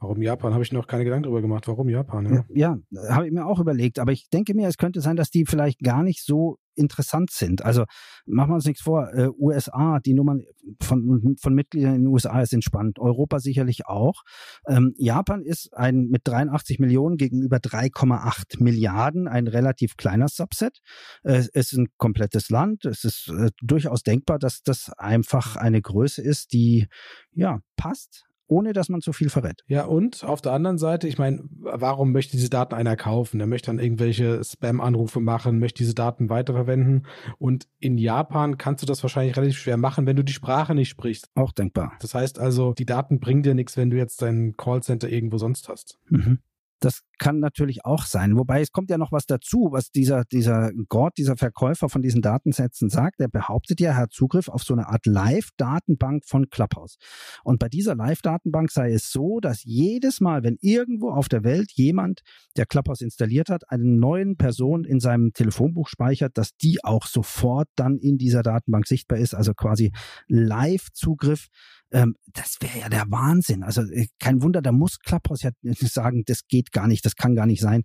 Warum 0.00 0.22
Japan? 0.22 0.54
Habe 0.54 0.62
ich 0.62 0.72
noch 0.72 0.86
keine 0.86 1.04
Gedanken 1.04 1.24
darüber 1.24 1.42
gemacht. 1.42 1.66
Warum 1.66 1.88
Japan? 1.88 2.44
Ja, 2.54 2.78
ja 2.90 3.12
habe 3.12 3.26
ich 3.26 3.32
mir 3.32 3.46
auch 3.46 3.58
überlegt. 3.58 3.98
Aber 3.98 4.12
ich 4.12 4.28
denke 4.30 4.54
mir, 4.54 4.68
es 4.68 4.76
könnte 4.76 5.00
sein, 5.00 5.16
dass 5.16 5.30
die 5.30 5.44
vielleicht 5.44 5.80
gar 5.80 6.04
nicht 6.04 6.24
so 6.24 6.58
interessant 6.76 7.32
sind. 7.32 7.64
Also 7.64 7.84
machen 8.24 8.50
wir 8.50 8.54
uns 8.54 8.64
nichts 8.64 8.80
vor. 8.80 9.12
Äh, 9.12 9.28
USA, 9.36 9.98
die 9.98 10.14
Nummern 10.14 10.44
von, 10.80 11.36
von 11.40 11.52
Mitgliedern 11.52 11.96
in 11.96 12.02
den 12.02 12.06
USA 12.06 12.46
sind 12.46 12.62
spannend. 12.62 13.00
Europa 13.00 13.40
sicherlich 13.40 13.86
auch. 13.86 14.22
Ähm, 14.68 14.94
Japan 14.96 15.42
ist 15.42 15.74
ein 15.74 16.06
mit 16.08 16.22
83 16.28 16.78
Millionen 16.78 17.16
gegenüber 17.16 17.56
3,8 17.56 18.62
Milliarden 18.62 19.26
ein 19.26 19.48
relativ 19.48 19.96
kleiner 19.96 20.28
Subset. 20.28 20.78
Äh, 21.24 21.38
es 21.52 21.72
ist 21.72 21.72
ein 21.72 21.88
komplettes 21.96 22.50
Land. 22.50 22.84
Es 22.84 23.02
ist 23.02 23.32
äh, 23.36 23.50
durchaus 23.60 24.04
denkbar, 24.04 24.38
dass 24.38 24.62
das 24.62 24.92
einfach 24.96 25.56
eine 25.56 25.82
Größe 25.82 26.22
ist, 26.22 26.52
die 26.52 26.86
ja 27.32 27.60
passt 27.76 28.27
ohne 28.48 28.72
dass 28.72 28.88
man 28.88 29.00
zu 29.00 29.12
viel 29.12 29.30
verrät. 29.30 29.62
Ja, 29.66 29.84
und 29.84 30.24
auf 30.24 30.40
der 30.40 30.52
anderen 30.52 30.78
Seite, 30.78 31.06
ich 31.06 31.18
meine, 31.18 31.44
warum 31.50 32.12
möchte 32.12 32.36
diese 32.36 32.50
Daten 32.50 32.74
einer 32.74 32.96
kaufen? 32.96 33.40
Er 33.40 33.46
möchte 33.46 33.66
dann 33.66 33.78
irgendwelche 33.78 34.42
Spam-Anrufe 34.42 35.20
machen, 35.20 35.58
möchte 35.58 35.78
diese 35.78 35.94
Daten 35.94 36.30
weiterverwenden. 36.30 37.06
Und 37.38 37.68
in 37.78 37.98
Japan 37.98 38.58
kannst 38.58 38.82
du 38.82 38.86
das 38.86 39.02
wahrscheinlich 39.02 39.36
relativ 39.36 39.58
schwer 39.58 39.76
machen, 39.76 40.06
wenn 40.06 40.16
du 40.16 40.24
die 40.24 40.32
Sprache 40.32 40.74
nicht 40.74 40.88
sprichst. 40.88 41.30
Auch 41.34 41.52
denkbar. 41.52 41.92
Das 42.00 42.14
heißt 42.14 42.38
also, 42.38 42.72
die 42.72 42.86
Daten 42.86 43.20
bringen 43.20 43.42
dir 43.42 43.54
nichts, 43.54 43.76
wenn 43.76 43.90
du 43.90 43.96
jetzt 43.96 44.22
dein 44.22 44.56
Callcenter 44.56 45.08
irgendwo 45.08 45.38
sonst 45.38 45.68
hast. 45.68 45.98
Mhm. 46.08 46.38
Das 46.80 47.00
kann 47.18 47.40
natürlich 47.40 47.84
auch 47.84 48.04
sein. 48.04 48.36
Wobei 48.36 48.60
es 48.60 48.70
kommt 48.70 48.90
ja 48.90 48.98
noch 48.98 49.10
was 49.10 49.26
dazu, 49.26 49.68
was 49.72 49.90
dieser, 49.90 50.24
dieser 50.24 50.70
Gott, 50.88 51.14
dieser 51.18 51.36
Verkäufer 51.36 51.88
von 51.88 52.02
diesen 52.02 52.22
Datensätzen 52.22 52.88
sagt. 52.88 53.20
Er 53.20 53.28
behauptet 53.28 53.80
ja, 53.80 53.90
er 53.90 53.96
hat 53.96 54.12
Zugriff 54.12 54.48
auf 54.48 54.62
so 54.62 54.74
eine 54.74 54.88
Art 54.88 55.04
Live-Datenbank 55.06 56.24
von 56.24 56.48
Clubhouse. 56.50 56.96
Und 57.42 57.58
bei 57.58 57.68
dieser 57.68 57.96
Live-Datenbank 57.96 58.70
sei 58.70 58.92
es 58.92 59.10
so, 59.10 59.40
dass 59.40 59.64
jedes 59.64 60.20
Mal, 60.20 60.44
wenn 60.44 60.56
irgendwo 60.60 61.10
auf 61.10 61.28
der 61.28 61.42
Welt 61.42 61.72
jemand, 61.72 62.20
der 62.56 62.66
Clubhouse 62.66 63.00
installiert 63.00 63.48
hat, 63.48 63.68
eine 63.70 63.84
neuen 63.84 64.36
Person 64.36 64.84
in 64.84 65.00
seinem 65.00 65.32
Telefonbuch 65.32 65.88
speichert, 65.88 66.38
dass 66.38 66.56
die 66.56 66.84
auch 66.84 67.06
sofort 67.06 67.68
dann 67.74 67.98
in 67.98 68.18
dieser 68.18 68.42
Datenbank 68.42 68.86
sichtbar 68.86 69.18
ist. 69.18 69.34
Also 69.34 69.54
quasi 69.54 69.92
Live-Zugriff 70.28 71.48
ähm, 71.92 72.16
das 72.32 72.56
wäre 72.60 72.78
ja 72.80 72.88
der 72.88 73.10
Wahnsinn. 73.10 73.62
Also 73.62 73.82
äh, 73.82 74.06
kein 74.18 74.42
Wunder, 74.42 74.62
da 74.62 74.72
muss 74.72 74.98
Clubhouse 74.98 75.42
ja 75.42 75.50
sagen, 75.62 76.24
das 76.26 76.46
geht 76.46 76.72
gar 76.72 76.86
nicht, 76.86 77.04
das 77.04 77.16
kann 77.16 77.34
gar 77.34 77.46
nicht 77.46 77.60
sein. 77.60 77.82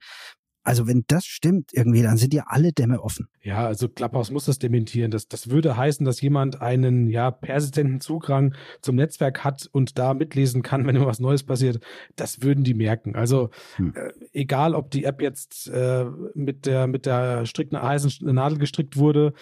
Also 0.66 0.88
wenn 0.88 1.04
das 1.08 1.26
stimmt 1.26 1.72
irgendwie, 1.74 2.02
dann 2.02 2.16
sind 2.16 2.34
ja 2.34 2.46
alle 2.48 2.72
Dämme 2.72 3.02
offen. 3.02 3.28
Ja, 3.42 3.66
also 3.66 3.90
Clubhouse 3.90 4.32
muss 4.32 4.46
das 4.46 4.60
dementieren. 4.60 5.12
Das, 5.12 5.28
das 5.28 5.50
würde 5.50 5.76
heißen, 5.76 6.06
dass 6.06 6.22
jemand 6.22 6.62
einen 6.62 7.10
ja 7.10 7.32
persistenten 7.32 8.00
Zugang 8.00 8.56
zum 8.82 8.96
Netzwerk 8.96 9.44
hat 9.44 9.68
und 9.74 10.00
da 10.00 10.14
mitlesen 10.14 10.62
kann, 10.62 10.88
wenn 10.88 11.06
was 11.06 11.20
Neues 11.20 11.44
passiert. 11.44 11.84
Das 12.16 12.42
würden 12.42 12.64
die 12.64 12.74
merken. 12.74 13.16
Also 13.16 13.50
hm. 13.76 13.94
äh, 13.94 14.12
egal, 14.32 14.74
ob 14.74 14.90
die 14.90 15.04
App 15.04 15.22
jetzt 15.22 15.68
äh, 15.68 16.06
mit 16.34 16.66
der 16.66 16.88
mit 16.88 17.06
der 17.06 17.46
strikten 17.46 17.76
Eisennadel 17.76 18.58
gestrickt 18.58 18.96
wurde, 18.96 19.34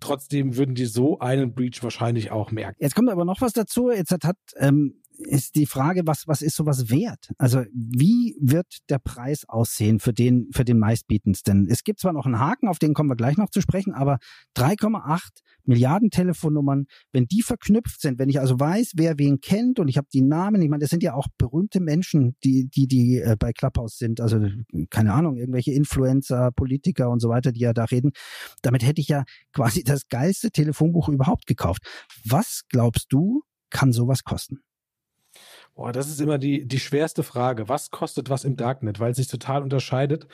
Trotzdem 0.00 0.56
würden 0.56 0.74
die 0.74 0.86
so 0.86 1.18
einen 1.18 1.54
Breach 1.54 1.82
wahrscheinlich 1.82 2.30
auch 2.30 2.50
merken. 2.50 2.76
Jetzt 2.80 2.94
kommt 2.94 3.10
aber 3.10 3.24
noch 3.24 3.40
was 3.40 3.52
dazu. 3.52 3.90
Jetzt 3.90 4.10
hat, 4.10 4.24
hat 4.24 4.36
ähm, 4.56 5.02
ist 5.18 5.56
die 5.56 5.66
Frage, 5.66 6.02
was, 6.06 6.28
was 6.28 6.42
ist 6.42 6.56
sowas 6.56 6.90
wert? 6.90 7.30
Also 7.38 7.64
wie 7.72 8.36
wird 8.40 8.78
der 8.88 8.98
Preis 8.98 9.44
aussehen 9.48 9.98
für 9.98 10.12
den, 10.12 10.48
für 10.52 10.64
den 10.64 10.78
meistbietendsten? 10.78 11.66
Es 11.68 11.82
gibt 11.82 12.00
zwar 12.00 12.12
noch 12.12 12.26
einen 12.26 12.38
Haken, 12.38 12.68
auf 12.68 12.78
den 12.78 12.94
kommen 12.94 13.10
wir 13.10 13.16
gleich 13.16 13.36
noch 13.36 13.50
zu 13.50 13.60
sprechen, 13.60 13.94
aber 13.94 14.18
3,8 14.56 15.20
Milliarden 15.64 16.10
Telefonnummern, 16.10 16.86
wenn 17.12 17.26
die 17.26 17.42
verknüpft 17.42 18.00
sind, 18.00 18.18
wenn 18.18 18.28
ich 18.28 18.40
also 18.40 18.58
weiß, 18.58 18.92
wer 18.96 19.18
wen 19.18 19.40
kennt 19.40 19.78
und 19.78 19.88
ich 19.88 19.98
habe 19.98 20.08
die 20.12 20.22
Namen, 20.22 20.62
ich 20.62 20.68
meine, 20.68 20.80
das 20.80 20.90
sind 20.90 21.02
ja 21.02 21.14
auch 21.14 21.26
berühmte 21.36 21.80
Menschen, 21.80 22.36
die, 22.44 22.68
die, 22.68 22.86
die 22.86 23.18
äh, 23.18 23.36
bei 23.38 23.52
Clubhouse 23.52 23.98
sind, 23.98 24.20
also 24.20 24.40
keine 24.88 25.12
Ahnung, 25.12 25.36
irgendwelche 25.36 25.72
Influencer, 25.72 26.52
Politiker 26.52 27.10
und 27.10 27.20
so 27.20 27.28
weiter, 27.28 27.52
die 27.52 27.60
ja 27.60 27.72
da 27.72 27.84
reden. 27.84 28.12
Damit 28.62 28.86
hätte 28.86 29.00
ich 29.00 29.08
ja 29.08 29.24
quasi 29.52 29.82
das 29.84 30.08
geilste 30.08 30.50
Telefonbuch 30.50 31.08
überhaupt 31.08 31.46
gekauft. 31.46 31.82
Was 32.24 32.62
glaubst 32.70 33.12
du, 33.12 33.42
kann 33.70 33.92
sowas 33.92 34.24
kosten? 34.24 34.60
Boah, 35.78 35.92
das 35.92 36.08
ist 36.08 36.20
immer 36.20 36.38
die, 36.38 36.66
die 36.66 36.80
schwerste 36.80 37.22
Frage. 37.22 37.68
Was 37.68 37.92
kostet 37.92 38.30
was 38.30 38.42
im 38.42 38.56
Darknet? 38.56 38.98
Weil 38.98 39.12
es 39.12 39.16
sich 39.16 39.28
total 39.28 39.62
unterscheidet. 39.62 40.26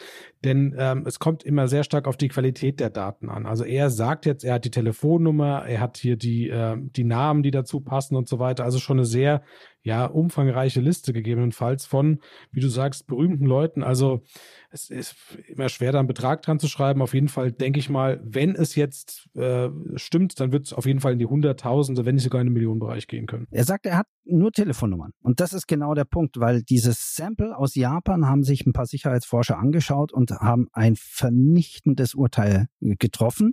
Denn 0.43 0.75
ähm, 0.79 1.05
es 1.07 1.19
kommt 1.19 1.43
immer 1.43 1.69
sehr 1.69 1.85
stark 1.85 2.09
auf 2.09 2.17
die 2.17 2.29
Qualität 2.29 2.81
der 2.81 2.89
Daten 2.89 3.29
an. 3.29 3.45
Also 3.45 3.63
er 3.63 3.91
sagt 3.91 4.25
jetzt, 4.25 4.43
er 4.43 4.55
hat 4.55 4.65
die 4.65 4.71
Telefonnummer, 4.71 5.67
er 5.67 5.81
hat 5.81 5.99
hier 5.99 6.17
die, 6.17 6.49
äh, 6.49 6.79
die 6.79 7.05
Namen, 7.05 7.43
die 7.43 7.51
dazu 7.51 7.81
passen 7.81 8.17
und 8.17 8.27
so 8.27 8.39
weiter. 8.39 8.65
Also 8.65 8.79
schon 8.79 8.97
eine 8.97 9.05
sehr 9.05 9.43
ja, 9.85 10.07
umfangreiche 10.07 10.81
Liste 10.81 11.12
gegebenenfalls 11.12 11.85
von, 11.85 12.21
wie 12.50 12.61
du 12.61 12.69
sagst, 12.69 13.07
berühmten 13.07 13.45
Leuten. 13.45 13.83
Also 13.83 14.23
es 14.71 14.88
ist 14.88 15.14
immer 15.47 15.69
schwer, 15.69 15.93
da 15.93 15.99
einen 15.99 16.09
Betrag 16.09 16.41
dran 16.41 16.59
zu 16.59 16.69
schreiben. 16.69 17.03
Auf 17.03 17.12
jeden 17.12 17.29
Fall 17.29 17.53
denke 17.53 17.79
ich 17.79 17.91
mal, 17.91 18.19
wenn 18.25 18.57
es 18.57 18.75
jetzt 18.76 19.29
äh, 19.37 19.69
stimmt, 19.97 20.41
dann 20.41 20.53
wird 20.53 20.64
es 20.67 20.73
auf 20.73 20.87
jeden 20.87 21.00
Fall 21.00 21.12
in 21.12 21.19
die 21.19 21.26
Hunderttausende, 21.26 22.07
wenn 22.07 22.14
nicht 22.14 22.25
sogar 22.25 22.41
in 22.41 22.47
den 22.47 22.55
Millionenbereich 22.55 23.07
gehen 23.09 23.26
können. 23.26 23.47
Er 23.50 23.64
sagt, 23.64 23.85
er 23.85 23.99
hat 23.99 24.07
nur 24.25 24.53
Telefonnummern. 24.53 25.12
Und 25.23 25.41
das 25.41 25.53
ist 25.53 25.67
genau 25.67 25.93
der 25.93 26.07
Punkt, 26.07 26.41
weil 26.41 26.62
dieses 26.62 27.14
Sample 27.14 27.55
aus 27.55 27.75
Japan 27.75 28.26
haben 28.26 28.43
sich 28.43 28.64
ein 28.64 28.73
paar 28.73 28.87
Sicherheitsforscher 28.87 29.59
angeschaut 29.59 30.14
und 30.14 30.31
haben 30.31 30.69
ein 30.73 30.95
vernichtendes 30.97 32.14
Urteil 32.14 32.69
getroffen. 32.81 33.53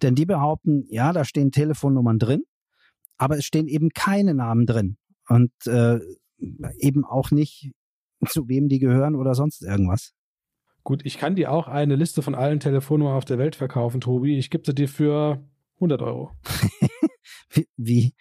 Denn 0.00 0.14
die 0.14 0.26
behaupten, 0.26 0.84
ja, 0.88 1.12
da 1.12 1.24
stehen 1.24 1.50
Telefonnummern 1.50 2.20
drin, 2.20 2.42
aber 3.18 3.36
es 3.36 3.44
stehen 3.44 3.66
eben 3.66 3.88
keine 3.90 4.34
Namen 4.34 4.64
drin 4.64 4.96
und 5.34 5.52
äh, 5.66 5.98
eben 6.78 7.04
auch 7.04 7.30
nicht, 7.30 7.70
zu 8.28 8.48
wem 8.48 8.68
die 8.68 8.78
gehören 8.78 9.16
oder 9.16 9.34
sonst 9.34 9.62
irgendwas. 9.62 10.12
Gut, 10.84 11.02
ich 11.04 11.18
kann 11.18 11.36
dir 11.36 11.52
auch 11.52 11.68
eine 11.68 11.96
Liste 11.96 12.22
von 12.22 12.34
allen 12.34 12.60
Telefonnummern 12.60 13.16
auf 13.16 13.24
der 13.24 13.38
Welt 13.38 13.56
verkaufen, 13.56 14.00
Tobi. 14.00 14.38
Ich 14.38 14.50
gebe 14.50 14.64
sie 14.66 14.74
dir 14.74 14.88
für 14.88 15.44
100 15.76 16.02
Euro. 16.02 16.32
wie, 17.50 17.68
wie, 17.76 18.14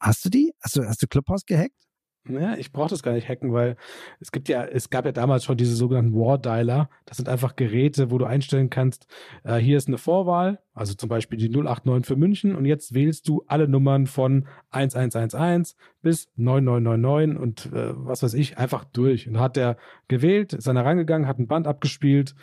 Hast 0.00 0.24
du 0.24 0.28
die? 0.28 0.54
Hast 0.60 0.76
du, 0.76 0.84
hast 0.84 1.02
du 1.02 1.06
Clubhouse 1.06 1.44
gehackt? 1.46 1.85
Ja, 2.28 2.56
ich 2.56 2.72
brauche 2.72 2.90
das 2.90 3.02
gar 3.02 3.12
nicht 3.12 3.28
hacken, 3.28 3.52
weil 3.52 3.76
es 4.20 4.32
gibt 4.32 4.48
ja, 4.48 4.64
es 4.64 4.90
gab 4.90 5.04
ja 5.04 5.12
damals 5.12 5.44
schon 5.44 5.56
diese 5.56 5.76
sogenannten 5.76 6.14
War 6.14 6.38
Dialer. 6.38 6.88
Das 7.04 7.16
sind 7.16 7.28
einfach 7.28 7.56
Geräte, 7.56 8.10
wo 8.10 8.18
du 8.18 8.24
einstellen 8.24 8.70
kannst, 8.70 9.06
äh, 9.44 9.56
hier 9.56 9.76
ist 9.76 9.88
eine 9.88 9.98
Vorwahl, 9.98 10.58
also 10.74 10.94
zum 10.94 11.08
Beispiel 11.08 11.38
die 11.38 11.48
089 11.48 12.06
für 12.06 12.16
München 12.16 12.56
und 12.56 12.64
jetzt 12.64 12.94
wählst 12.94 13.28
du 13.28 13.44
alle 13.46 13.68
Nummern 13.68 14.06
von 14.06 14.46
1111 14.70 15.74
bis 16.02 16.28
9999 16.36 17.40
und 17.40 17.66
äh, 17.66 17.92
was 17.94 18.22
weiß 18.22 18.34
ich, 18.34 18.58
einfach 18.58 18.84
durch. 18.84 19.28
Und 19.28 19.40
hat 19.40 19.56
der 19.56 19.76
gewählt, 20.08 20.52
ist 20.52 20.66
dann 20.66 20.76
rangegangen, 20.76 21.28
hat 21.28 21.38
ein 21.38 21.46
Band 21.46 21.66
abgespielt 21.66 22.34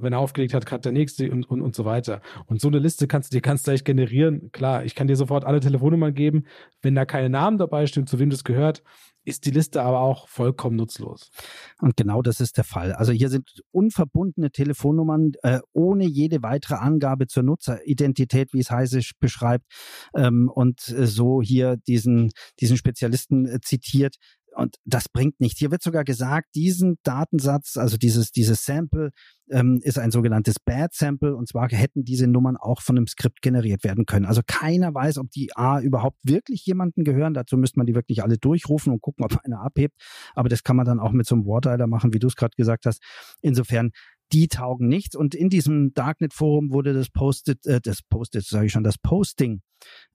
wenn 0.00 0.12
er 0.12 0.18
aufgelegt 0.18 0.54
hat, 0.54 0.70
hat 0.70 0.84
der 0.84 0.92
nächste 0.92 1.30
und, 1.30 1.48
und, 1.48 1.62
und 1.62 1.74
so 1.74 1.84
weiter. 1.84 2.20
Und 2.46 2.60
so 2.60 2.68
eine 2.68 2.78
Liste 2.78 3.06
kannst 3.06 3.32
du 3.32 3.36
dir 3.36 3.40
ganz 3.40 3.66
leicht 3.66 3.84
generieren. 3.84 4.50
Klar, 4.52 4.84
ich 4.84 4.94
kann 4.94 5.06
dir 5.06 5.16
sofort 5.16 5.44
alle 5.44 5.60
Telefonnummern 5.60 6.14
geben. 6.14 6.44
Wenn 6.82 6.94
da 6.94 7.04
keine 7.04 7.30
Namen 7.30 7.58
dabei 7.58 7.86
stehen, 7.86 8.06
zu 8.06 8.18
wem 8.18 8.30
das 8.30 8.44
gehört, 8.44 8.82
ist 9.26 9.44
die 9.44 9.50
Liste 9.50 9.82
aber 9.82 10.00
auch 10.00 10.28
vollkommen 10.28 10.76
nutzlos. 10.76 11.30
Und 11.80 11.96
genau 11.96 12.22
das 12.22 12.40
ist 12.40 12.56
der 12.56 12.64
Fall. 12.64 12.92
Also 12.92 13.12
hier 13.12 13.28
sind 13.28 13.62
unverbundene 13.72 14.50
Telefonnummern 14.50 15.32
äh, 15.42 15.58
ohne 15.72 16.04
jede 16.06 16.42
weitere 16.42 16.76
Angabe 16.76 17.26
zur 17.26 17.42
Nutzeridentität, 17.42 18.52
wie 18.52 18.60
es 18.60 18.70
heißt, 18.70 19.18
beschreibt 19.18 19.64
ähm, 20.14 20.48
und 20.52 20.88
äh, 20.88 21.06
so 21.06 21.42
hier 21.42 21.76
diesen, 21.76 22.30
diesen 22.60 22.76
Spezialisten 22.76 23.46
äh, 23.46 23.60
zitiert. 23.60 24.16
Und 24.56 24.76
das 24.86 25.10
bringt 25.10 25.38
nichts. 25.38 25.58
Hier 25.58 25.70
wird 25.70 25.82
sogar 25.82 26.02
gesagt, 26.02 26.54
diesen 26.54 26.96
Datensatz, 27.02 27.76
also 27.76 27.98
dieses, 27.98 28.32
dieses 28.32 28.64
Sample, 28.64 29.10
ähm, 29.50 29.80
ist 29.82 29.98
ein 29.98 30.10
sogenanntes 30.10 30.56
Bad 30.58 30.94
Sample. 30.94 31.36
Und 31.36 31.46
zwar 31.46 31.68
hätten 31.68 32.04
diese 32.04 32.26
Nummern 32.26 32.56
auch 32.56 32.80
von 32.80 32.96
einem 32.96 33.06
Skript 33.06 33.42
generiert 33.42 33.84
werden 33.84 34.06
können. 34.06 34.24
Also 34.24 34.40
keiner 34.46 34.94
weiß, 34.94 35.18
ob 35.18 35.30
die 35.30 35.54
A 35.54 35.80
überhaupt 35.80 36.16
wirklich 36.22 36.64
jemanden 36.64 37.04
gehören. 37.04 37.34
Dazu 37.34 37.58
müsste 37.58 37.78
man 37.78 37.86
die 37.86 37.94
wirklich 37.94 38.22
alle 38.22 38.38
durchrufen 38.38 38.94
und 38.94 39.02
gucken, 39.02 39.26
ob 39.26 39.38
einer 39.44 39.60
abhebt. 39.60 39.94
Aber 40.34 40.48
das 40.48 40.62
kann 40.62 40.76
man 40.76 40.86
dann 40.86 41.00
auch 41.00 41.12
mit 41.12 41.26
so 41.26 41.34
einem 41.34 41.44
Wardialer 41.44 41.86
machen, 41.86 42.14
wie 42.14 42.18
du 42.18 42.26
es 42.26 42.34
gerade 42.34 42.56
gesagt 42.56 42.86
hast. 42.86 43.02
Insofern 43.42 43.90
die 44.32 44.48
taugen 44.48 44.88
nichts. 44.88 45.16
Und 45.16 45.34
in 45.34 45.48
diesem 45.48 45.92
Darknet-Forum 45.94 46.72
wurde 46.72 46.92
das 46.92 47.10
Posted, 47.10 47.64
äh, 47.66 47.80
das 47.82 48.02
Posted, 48.02 48.44
sage 48.44 48.66
ich 48.66 48.72
schon, 48.72 48.84
das 48.84 48.98
Posting 48.98 49.60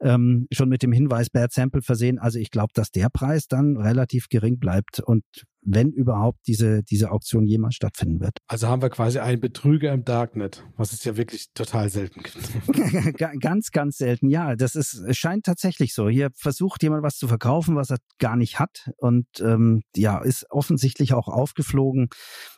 ähm, 0.02 0.48
schon 0.52 0.70
mit 0.70 0.84
dem 0.84 0.92
Hinweis 0.92 1.30
Bad 1.30 1.52
Sample 1.52 1.82
versehen. 1.82 2.20
Also 2.20 2.40
ich 2.40 2.52
glaube, 2.52 2.72
dass 2.74 2.92
der 2.92 3.10
Preis 3.10 3.48
dann 3.48 3.78
relativ 3.78 4.28
gering 4.30 4.60
bleibt 4.60 5.00
und 5.00 5.24
wenn 5.64 5.92
überhaupt 5.92 6.40
diese, 6.48 6.82
diese 6.84 7.12
Auktion 7.12 7.46
jemals 7.46 7.76
stattfinden 7.76 8.20
wird. 8.20 8.38
Also 8.48 8.68
haben 8.68 8.82
wir 8.82 8.90
quasi 8.90 9.20
einen 9.20 9.40
Betrüger 9.40 9.94
im 9.94 10.04
Darknet, 10.04 10.66
was 10.76 10.92
es 10.92 11.04
ja 11.04 11.18
wirklich 11.18 11.54
total 11.54 11.90
selten 11.90 12.24
gibt. 12.24 13.18
ganz, 13.40 13.70
ganz 13.70 13.98
selten, 13.98 14.30
ja. 14.30 14.56
Das 14.56 14.76
ist, 14.76 14.96
es 14.96 15.18
scheint 15.18 15.46
tatsächlich 15.46 15.94
so. 15.94 16.10
Hier 16.10 16.30
versucht 16.36 16.82
jemand 16.82 17.04
was 17.04 17.18
zu 17.18 17.28
verkaufen, 17.28 17.76
was 17.76 17.92
er 17.92 17.98
gar 18.18 18.38
nicht 18.38 18.58
hat 18.58 18.90
und 18.98 19.28
ähm, 19.40 19.84
ja, 19.96 20.20
ist 20.20 20.48
offensichtlich 20.50 21.14
auch 21.14 21.28
aufgeflogen. 21.28 22.10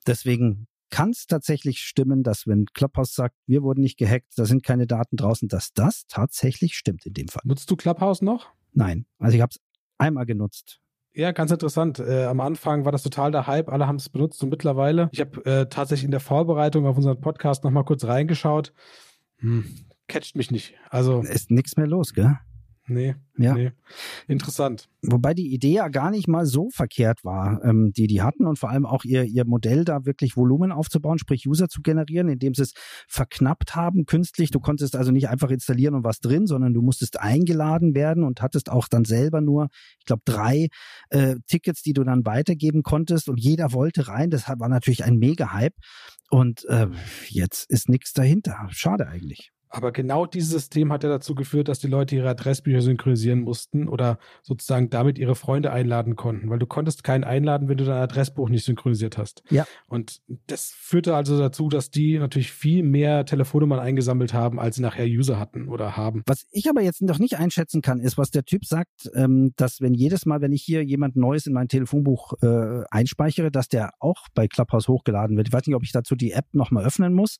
Deswegen 0.07 0.67
kann 0.93 1.09
es 1.09 1.25
tatsächlich 1.25 1.79
stimmen, 1.79 2.21
dass 2.21 2.45
wenn 2.45 2.67
Clubhouse 2.67 3.15
sagt, 3.15 3.35
wir 3.47 3.63
wurden 3.63 3.81
nicht 3.81 3.97
gehackt, 3.97 4.27
da 4.35 4.45
sind 4.45 4.63
keine 4.63 4.85
Daten 4.85 5.15
draußen, 5.15 5.47
dass 5.47 5.73
das 5.73 6.05
tatsächlich 6.07 6.75
stimmt 6.75 7.07
in 7.07 7.13
dem 7.13 7.27
Fall. 7.29 7.41
Nutzt 7.45 7.71
du 7.71 7.75
Clubhouse 7.75 8.21
noch? 8.21 8.51
Nein, 8.73 9.07
also 9.17 9.35
ich 9.35 9.41
habe 9.41 9.49
es 9.49 9.59
einmal 9.97 10.27
genutzt. 10.27 10.81
Ja, 11.15 11.31
ganz 11.31 11.49
interessant. 11.49 11.97
Äh, 11.97 12.25
am 12.25 12.39
Anfang 12.41 12.85
war 12.85 12.91
das 12.91 13.01
total 13.01 13.31
der 13.31 13.47
Hype, 13.47 13.69
alle 13.69 13.87
haben 13.87 13.95
es 13.95 14.09
benutzt 14.09 14.43
und 14.43 14.49
mittlerweile, 14.49 15.09
ich 15.11 15.19
habe 15.19 15.43
äh, 15.45 15.65
tatsächlich 15.67 16.05
in 16.05 16.11
der 16.11 16.19
Vorbereitung 16.19 16.85
auf 16.85 16.95
unseren 16.95 17.19
Podcast 17.19 17.63
nochmal 17.63 17.85
kurz 17.85 18.05
reingeschaut. 18.05 18.71
Hm, 19.37 19.65
catcht 20.07 20.35
mich 20.35 20.51
nicht. 20.51 20.75
Also 20.91 21.21
ist 21.21 21.49
nichts 21.49 21.75
mehr 21.75 21.87
los, 21.87 22.13
gell? 22.13 22.37
Nee, 22.85 23.15
ja. 23.37 23.53
nee. 23.53 23.71
Interessant. 24.27 24.89
Wobei 25.01 25.33
die 25.33 25.53
Idee 25.53 25.75
ja 25.75 25.87
gar 25.87 26.11
nicht 26.11 26.27
mal 26.27 26.45
so 26.45 26.69
verkehrt 26.69 27.23
war, 27.23 27.63
ähm, 27.63 27.93
die 27.95 28.07
die 28.07 28.21
hatten 28.21 28.45
und 28.45 28.59
vor 28.59 28.69
allem 28.69 28.85
auch 28.85 29.05
ihr, 29.05 29.23
ihr 29.23 29.45
Modell 29.45 29.85
da 29.85 30.05
wirklich 30.05 30.35
Volumen 30.35 30.73
aufzubauen, 30.73 31.17
sprich 31.17 31.47
User 31.47 31.69
zu 31.69 31.81
generieren, 31.81 32.27
indem 32.27 32.53
sie 32.53 32.63
es 32.63 32.73
verknappt 33.07 33.75
haben 33.75 34.05
künstlich. 34.05 34.51
Du 34.51 34.59
konntest 34.59 34.97
also 34.97 35.11
nicht 35.11 35.29
einfach 35.29 35.49
installieren 35.49 35.95
und 35.95 36.03
was 36.03 36.19
drin, 36.19 36.45
sondern 36.45 36.73
du 36.73 36.81
musstest 36.81 37.21
eingeladen 37.21 37.95
werden 37.95 38.23
und 38.23 38.41
hattest 38.41 38.69
auch 38.69 38.89
dann 38.89 39.05
selber 39.05 39.39
nur, 39.39 39.69
ich 39.99 40.05
glaube, 40.05 40.23
drei 40.25 40.67
äh, 41.09 41.35
Tickets, 41.47 41.83
die 41.83 41.93
du 41.93 42.03
dann 42.03 42.25
weitergeben 42.25 42.83
konntest 42.83 43.29
und 43.29 43.39
jeder 43.39 43.71
wollte 43.71 44.09
rein. 44.09 44.29
Das 44.29 44.49
war 44.49 44.67
natürlich 44.67 45.05
ein 45.05 45.17
Mega-Hype 45.17 45.75
und 46.29 46.65
äh, 46.65 46.87
jetzt 47.29 47.69
ist 47.69 47.87
nichts 47.87 48.11
dahinter. 48.11 48.67
Schade 48.71 49.07
eigentlich. 49.07 49.52
Aber 49.73 49.91
genau 49.91 50.27
dieses 50.27 50.51
System 50.51 50.93
hat 50.93 51.03
ja 51.03 51.09
dazu 51.09 51.33
geführt, 51.33 51.67
dass 51.67 51.79
die 51.79 51.87
Leute 51.87 52.15
ihre 52.15 52.29
Adressbücher 52.29 52.81
synchronisieren 52.81 53.39
mussten 53.39 53.87
oder 53.87 54.19
sozusagen 54.43 54.91
damit 54.91 55.17
ihre 55.17 55.33
Freunde 55.33 55.71
einladen 55.71 56.15
konnten, 56.15 56.51
weil 56.51 56.59
du 56.59 56.67
konntest 56.67 57.03
keinen 57.03 57.23
einladen, 57.23 57.67
wenn 57.67 57.77
du 57.77 57.83
dein 57.83 58.03
Adressbuch 58.03 58.49
nicht 58.49 58.65
synchronisiert 58.65 59.17
hast. 59.17 59.41
Ja. 59.49 59.65
Und 59.87 60.21
das 60.45 60.75
führte 60.77 61.15
also 61.15 61.39
dazu, 61.39 61.69
dass 61.69 61.89
die 61.89 62.19
natürlich 62.19 62.51
viel 62.51 62.83
mehr 62.83 63.25
Telefonnummern 63.25 63.79
eingesammelt 63.79 64.31
haben, 64.31 64.59
als 64.59 64.75
sie 64.75 64.83
nachher 64.83 65.07
User 65.07 65.39
hatten 65.39 65.67
oder 65.67 65.97
haben. 65.97 66.21
Was 66.27 66.45
ich 66.51 66.69
aber 66.69 66.81
jetzt 66.81 67.01
noch 67.01 67.17
nicht 67.17 67.39
einschätzen 67.39 67.81
kann, 67.81 67.99
ist, 67.99 68.15
was 68.15 68.29
der 68.29 68.45
Typ 68.45 68.65
sagt, 68.65 69.09
ähm, 69.15 69.53
dass 69.55 69.81
wenn 69.81 69.95
jedes 69.95 70.27
Mal, 70.27 70.41
wenn 70.41 70.51
ich 70.51 70.61
hier 70.61 70.83
jemand 70.83 71.15
Neues 71.15 71.47
in 71.47 71.53
mein 71.53 71.67
Telefonbuch 71.67 72.33
äh, 72.43 72.83
einspeichere, 72.91 73.49
dass 73.49 73.69
der 73.69 73.89
auch 73.99 74.27
bei 74.35 74.47
Clubhouse 74.47 74.87
hochgeladen 74.87 75.35
wird. 75.35 75.47
Ich 75.47 75.53
weiß 75.53 75.65
nicht, 75.65 75.75
ob 75.75 75.83
ich 75.83 75.93
dazu 75.93 76.15
die 76.15 76.33
App 76.33 76.45
nochmal 76.53 76.85
öffnen 76.85 77.15
muss 77.15 77.37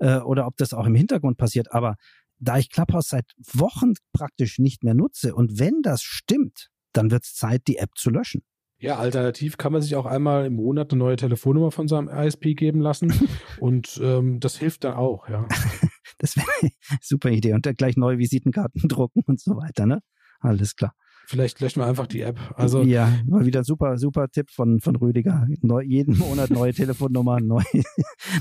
äh, 0.00 0.16
oder 0.16 0.48
ob 0.48 0.56
das 0.56 0.74
auch 0.74 0.86
im 0.86 0.96
Hintergrund 0.96 1.36
passiert 1.38 1.75
aber 1.76 1.96
da 2.38 2.58
ich 2.58 2.70
Clubhouse 2.70 3.08
seit 3.08 3.26
Wochen 3.52 3.94
praktisch 4.12 4.58
nicht 4.58 4.84
mehr 4.84 4.94
nutze 4.94 5.34
und 5.34 5.58
wenn 5.58 5.82
das 5.82 6.02
stimmt, 6.02 6.70
dann 6.92 7.10
wird 7.10 7.24
es 7.24 7.34
Zeit, 7.34 7.62
die 7.66 7.76
App 7.76 7.90
zu 7.96 8.10
löschen. 8.10 8.42
Ja, 8.78 8.98
alternativ 8.98 9.56
kann 9.56 9.72
man 9.72 9.80
sich 9.80 9.96
auch 9.96 10.04
einmal 10.04 10.44
im 10.44 10.54
Monat 10.54 10.92
eine 10.92 10.98
neue 10.98 11.16
Telefonnummer 11.16 11.70
von 11.70 11.88
seinem 11.88 12.08
ISP 12.08 12.54
geben 12.54 12.80
lassen 12.80 13.12
und 13.60 13.98
ähm, 14.02 14.38
das 14.40 14.56
hilft 14.56 14.84
dann 14.84 14.94
auch, 14.94 15.28
ja. 15.28 15.48
das 16.18 16.36
wäre 16.36 16.46
eine 16.60 16.70
super 17.00 17.30
Idee 17.30 17.54
und 17.54 17.64
dann 17.64 17.74
gleich 17.74 17.96
neue 17.96 18.18
Visitenkarten 18.18 18.88
drucken 18.88 19.22
und 19.26 19.40
so 19.40 19.56
weiter, 19.56 19.86
ne? 19.86 20.00
Alles 20.40 20.76
klar. 20.76 20.92
Vielleicht 21.26 21.60
löschen 21.60 21.82
wir 21.82 21.86
einfach 21.86 22.06
die 22.06 22.20
App. 22.20 22.38
Also 22.54 22.82
ja, 22.82 23.12
mal 23.26 23.44
wieder 23.44 23.64
super, 23.64 23.98
super 23.98 24.28
Tipp 24.28 24.50
von, 24.50 24.80
von 24.80 24.94
Rüdiger. 24.94 25.46
Neu, 25.60 25.82
jeden 25.82 26.16
Monat 26.18 26.50
neue 26.50 26.72
Telefonnummer, 26.72 27.40
neu, 27.42 27.62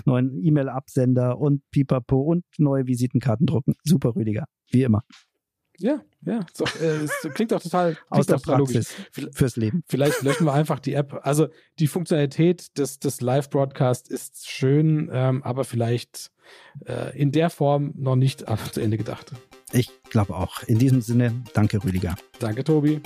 neuen 0.06 0.38
E-Mail-Absender 0.44 1.39
und 1.39 1.63
Pipapo 1.72 2.22
und 2.22 2.46
neue 2.60 2.86
Visitenkarten 2.86 3.48
drucken. 3.48 3.74
Super, 3.84 4.15
Rüdiger. 4.15 4.46
Wie 4.70 4.84
immer. 4.84 5.01
Ja, 5.80 6.01
ja. 6.22 6.46
So, 6.54 6.63
äh, 6.80 7.04
es 7.04 7.12
klingt 7.34 7.51
doch 7.51 7.62
total 7.62 7.96
klingt 7.96 8.12
Aus 8.12 8.25
der 8.27 8.38
Praxis 8.38 8.94
fürs 9.12 9.56
Leben. 9.56 9.84
Vielleicht 9.88 10.22
löschen 10.22 10.46
wir 10.46 10.54
einfach 10.54 10.80
die 10.80 10.94
App. 10.94 11.20
Also 11.24 11.48
die 11.80 11.88
Funktionalität 11.88 12.77
des, 12.77 13.00
des 13.00 13.22
Live-Broadcast 13.22 14.10
ist 14.10 14.50
schön, 14.50 15.10
ähm, 15.12 15.44
aber 15.44 15.63
vielleicht 15.63 16.32
äh, 16.86 17.18
in 17.20 17.32
der 17.32 17.50
Form 17.50 17.94
noch 17.98 18.15
nicht 18.15 18.46
zu 18.72 18.80
Ende 18.80 18.98
gedacht. 18.98 19.34
Ich 19.72 19.89
glaube 20.10 20.36
auch. 20.36 20.63
In 20.63 20.79
diesem 20.79 21.01
Sinne, 21.01 21.43
danke 21.53 21.84
Rüdiger. 21.84 22.15
Danke, 22.39 22.63
Tobi. 22.63 23.01